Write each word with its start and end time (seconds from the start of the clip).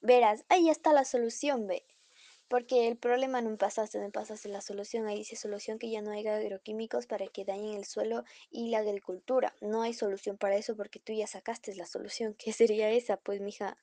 Verás, 0.00 0.44
ahí 0.48 0.68
está 0.68 0.92
la 0.92 1.04
solución, 1.04 1.66
ve. 1.66 1.84
Porque 2.48 2.88
el 2.88 2.98
problema 2.98 3.42
no 3.42 3.56
pasaste, 3.58 4.00
no 4.00 4.10
pasaste 4.10 4.48
la 4.48 4.60
solución. 4.60 5.06
Ahí 5.06 5.18
dice 5.18 5.36
solución 5.36 5.78
que 5.78 5.90
ya 5.90 6.02
no 6.02 6.10
haya 6.12 6.36
agroquímicos 6.36 7.06
para 7.06 7.26
que 7.28 7.44
dañen 7.44 7.76
el 7.76 7.84
suelo 7.86 8.24
y 8.50 8.70
la 8.70 8.78
agricultura. 8.80 9.54
No 9.60 9.82
hay 9.82 9.94
solución 9.94 10.36
para 10.38 10.56
eso 10.56 10.76
porque 10.76 11.00
tú 11.00 11.12
ya 11.12 11.26
sacaste 11.26 11.74
la 11.76 11.86
solución. 11.86 12.34
¿Qué 12.38 12.52
sería 12.52 12.90
esa, 12.90 13.16
pues, 13.18 13.40
mija? 13.40 13.78